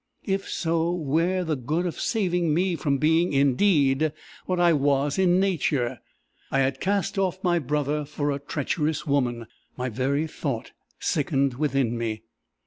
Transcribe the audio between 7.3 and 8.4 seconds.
my brother for a